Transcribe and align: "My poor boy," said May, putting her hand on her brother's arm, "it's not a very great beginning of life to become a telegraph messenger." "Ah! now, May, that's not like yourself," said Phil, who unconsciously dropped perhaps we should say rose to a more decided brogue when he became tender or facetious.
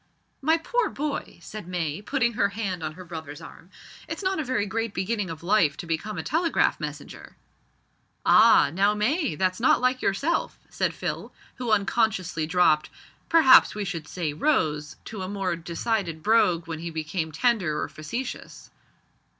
"My 0.41 0.57
poor 0.57 0.89
boy," 0.89 1.37
said 1.43 1.67
May, 1.67 2.01
putting 2.01 2.33
her 2.33 2.49
hand 2.49 2.81
on 2.81 2.93
her 2.93 3.05
brother's 3.05 3.39
arm, 3.39 3.69
"it's 4.07 4.23
not 4.23 4.39
a 4.39 4.43
very 4.43 4.65
great 4.65 4.95
beginning 4.95 5.29
of 5.29 5.43
life 5.43 5.77
to 5.77 5.85
become 5.85 6.17
a 6.17 6.23
telegraph 6.23 6.79
messenger." 6.79 7.37
"Ah! 8.25 8.71
now, 8.73 8.95
May, 8.95 9.35
that's 9.35 9.59
not 9.59 9.79
like 9.79 10.01
yourself," 10.01 10.57
said 10.71 10.95
Phil, 10.95 11.31
who 11.57 11.69
unconsciously 11.71 12.47
dropped 12.47 12.89
perhaps 13.29 13.75
we 13.75 13.85
should 13.85 14.07
say 14.07 14.33
rose 14.33 14.95
to 15.05 15.21
a 15.21 15.29
more 15.29 15.55
decided 15.55 16.23
brogue 16.23 16.65
when 16.65 16.79
he 16.79 16.89
became 16.89 17.31
tender 17.31 17.79
or 17.79 17.87
facetious. 17.87 18.71